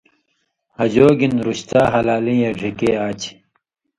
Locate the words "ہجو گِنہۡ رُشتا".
0.77-1.81